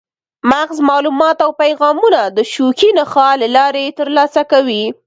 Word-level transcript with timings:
مغز 0.51 0.77
معلومات 0.89 1.37
او 1.45 1.51
پیغامونه 1.63 2.21
د 2.37 2.39
شوکي 2.53 2.89
نخاع 2.99 3.33
له 3.41 3.47
لارې 3.57 3.85
ترلاسه 3.99 4.41
کوي. 4.51 4.85